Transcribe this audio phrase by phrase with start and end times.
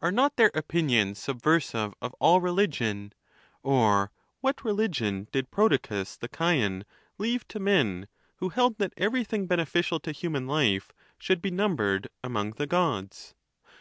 [0.00, 3.12] Are not their opinions subversive of all relig ion?
[3.64, 6.84] Or what religion did Prodicus the Chian
[7.18, 8.06] leave to men,
[8.36, 13.34] who held that everything beneficial to human life should be numbei ed among the Gods?